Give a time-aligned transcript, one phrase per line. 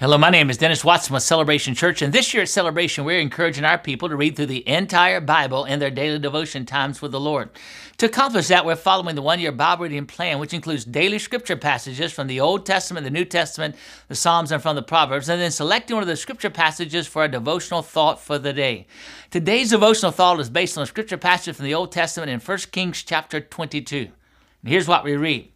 [0.00, 3.18] Hello, my name is Dennis Watson with Celebration Church, and this year at Celebration, we're
[3.18, 7.10] encouraging our people to read through the entire Bible in their daily devotion times with
[7.10, 7.50] the Lord.
[7.96, 11.56] To accomplish that, we're following the one year Bible reading plan, which includes daily scripture
[11.56, 13.74] passages from the Old Testament, the New Testament,
[14.06, 17.24] the Psalms, and from the Proverbs, and then selecting one of the scripture passages for
[17.24, 18.86] a devotional thought for the day.
[19.30, 22.58] Today's devotional thought is based on a scripture passage from the Old Testament in 1
[22.70, 23.96] Kings chapter 22.
[23.96, 25.50] And here's what we read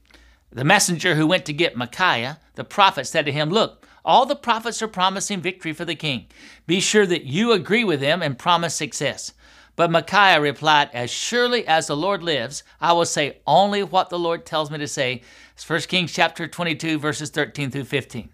[0.51, 4.37] The messenger who went to get Micaiah, the prophet, said to him, Look, all the
[4.37, 6.27] prophets are promising victory for the king.
[6.67, 9.33] Be sure that you agree with them and promise success.
[9.75, 14.19] But Micaiah replied, As surely as the Lord lives, I will say only what the
[14.19, 15.23] Lord tells me to say.
[15.55, 18.29] It's 1 Kings chapter 22, verses 13 through 15.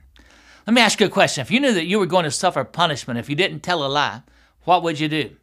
[0.67, 1.43] Let me ask you a question.
[1.43, 3.89] If you knew that you were going to suffer punishment if you didn't tell a
[3.89, 4.23] lie,
[4.65, 5.37] what would you do?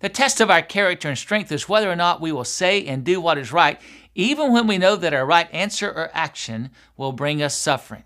[0.00, 3.04] The test of our character and strength is whether or not we will say and
[3.04, 3.80] do what is right,
[4.14, 8.02] even when we know that our right answer or action will bring us suffering.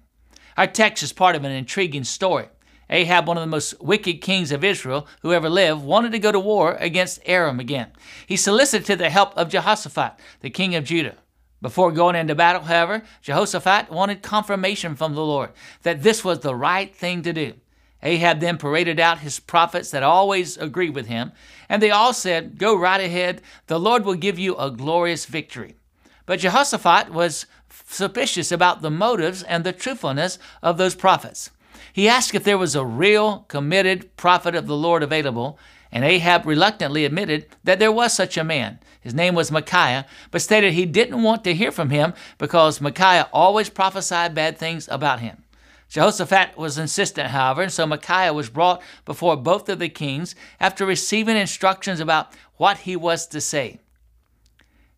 [0.57, 2.49] Our text is part of an intriguing story.
[2.89, 6.31] Ahab, one of the most wicked kings of Israel who ever lived, wanted to go
[6.31, 7.89] to war against Aram again.
[8.27, 11.17] He solicited the help of Jehoshaphat, the king of Judah.
[11.61, 15.51] Before going into battle, however, Jehoshaphat wanted confirmation from the Lord
[15.83, 17.55] that this was the right thing to do.
[18.03, 21.33] Ahab then paraded out his prophets that always agreed with him,
[21.69, 25.75] and they all said, Go right ahead, the Lord will give you a glorious victory.
[26.27, 27.47] But Jehoshaphat was
[27.87, 31.51] suspicious about the motives and the truthfulness of those prophets.
[31.93, 35.59] He asked if there was a real, committed prophet of the Lord available,
[35.91, 38.81] and Ahab reluctantly admitted that there was such a man.
[39.01, 43.29] His name was Micaiah, but stated he didn't want to hear from him because Micaiah
[43.33, 45.45] always prophesied bad things about him.
[45.89, 50.85] Jehoshaphat was insistent, however, and so Micaiah was brought before both of the kings after
[50.85, 53.79] receiving instructions about what he was to say.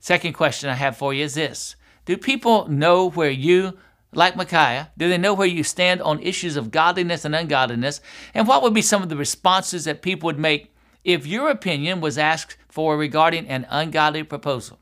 [0.01, 3.79] Second question I have for you is this Do people know where you,
[4.13, 8.01] like Micaiah, do they know where you stand on issues of godliness and ungodliness?
[8.35, 12.01] And what would be some of the responses that people would make if your opinion
[12.01, 14.79] was asked for regarding an ungodly proposal?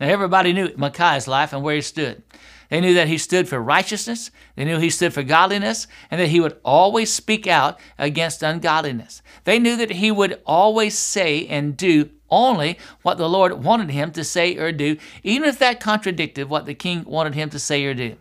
[0.00, 2.22] Now, everybody knew Micaiah's life and where he stood.
[2.70, 6.28] They knew that he stood for righteousness, they knew he stood for godliness, and that
[6.28, 9.22] he would always speak out against ungodliness.
[9.42, 14.12] They knew that he would always say and do only what the Lord wanted him
[14.12, 17.84] to say or do, even if that contradicted what the king wanted him to say
[17.84, 18.14] or do.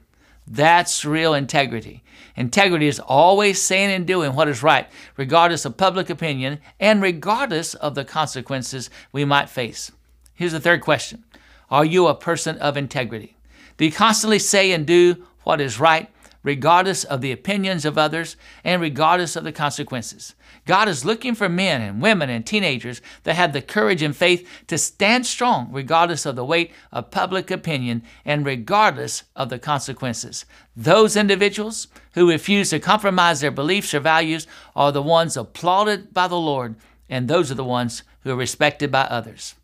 [0.47, 2.03] That's real integrity.
[2.35, 7.75] Integrity is always saying and doing what is right, regardless of public opinion and regardless
[7.75, 9.91] of the consequences we might face.
[10.33, 11.23] Here's the third question
[11.69, 13.35] Are you a person of integrity?
[13.79, 16.09] Do you constantly say and do what is right,
[16.43, 20.35] regardless of the opinions of others and regardless of the consequences.
[20.65, 24.47] God is looking for men and women and teenagers that have the courage and faith
[24.67, 30.45] to stand strong regardless of the weight of public opinion and regardless of the consequences.
[30.75, 34.45] Those individuals who refuse to compromise their beliefs or values
[34.75, 36.75] are the ones applauded by the Lord,
[37.09, 39.55] and those are the ones who are respected by others.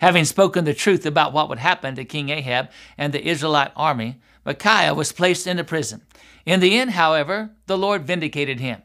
[0.00, 4.18] Having spoken the truth about what would happen to King Ahab and the Israelite army,
[4.46, 6.02] Micaiah was placed into prison.
[6.46, 8.80] In the end, however, the Lord vindicated him.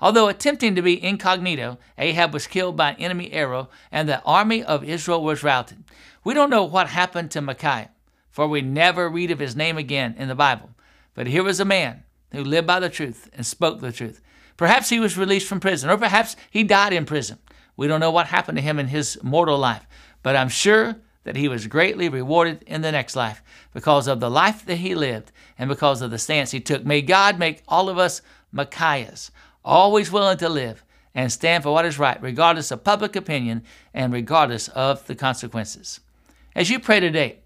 [0.00, 4.62] Although attempting to be incognito, Ahab was killed by an enemy arrow, and the army
[4.62, 5.82] of Israel was routed.
[6.22, 7.90] We don't know what happened to Micaiah,
[8.30, 10.70] for we never read of his name again in the Bible.
[11.14, 14.22] But here was a man who lived by the truth and spoke the truth.
[14.56, 17.38] Perhaps he was released from prison, or perhaps he died in prison.
[17.76, 19.86] We don't know what happened to him in his mortal life,
[20.22, 23.42] but I'm sure that he was greatly rewarded in the next life
[23.72, 26.84] because of the life that he lived and because of the stance he took.
[26.84, 28.22] May God make all of us
[28.54, 29.30] Micaiahs,
[29.64, 34.12] always willing to live and stand for what is right, regardless of public opinion and
[34.12, 36.00] regardless of the consequences.
[36.54, 37.40] As you pray today,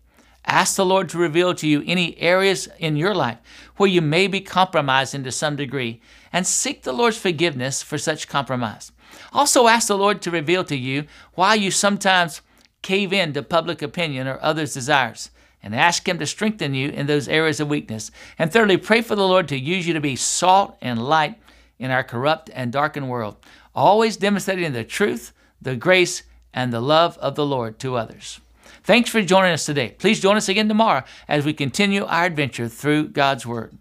[0.46, 3.38] ask the Lord to reveal to you any areas in your life
[3.76, 6.00] where you may be compromising to some degree
[6.32, 8.92] and seek the Lord's forgiveness for such compromise.
[9.32, 11.04] Also, ask the Lord to reveal to you
[11.34, 12.41] why you sometimes
[12.84, 17.07] cave in to public opinion or others' desires and ask Him to strengthen you in
[17.07, 18.13] those areas of weakness.
[18.39, 21.36] And thirdly, pray for the Lord to use you to be salt and light
[21.78, 23.36] in our corrupt and darkened world,
[23.75, 26.22] always demonstrating the truth, the grace,
[26.53, 28.41] and the love of the Lord to others.
[28.84, 29.97] Thanks for joining us today.
[29.98, 33.77] Please join us again tomorrow as we continue our adventure through God's Word.